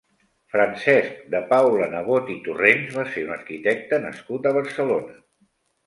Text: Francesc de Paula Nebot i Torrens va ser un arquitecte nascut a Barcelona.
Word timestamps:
Francesc 0.53 1.19
de 1.35 1.41
Paula 1.51 1.91
Nebot 1.93 2.33
i 2.37 2.39
Torrens 2.49 2.99
va 2.99 3.07
ser 3.13 3.29
un 3.29 3.37
arquitecte 3.39 4.05
nascut 4.11 4.49
a 4.53 4.59
Barcelona. 4.61 5.21